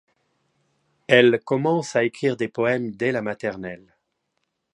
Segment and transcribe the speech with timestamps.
[1.05, 3.95] Elle commence à écrire des poèmes dès la maternelle.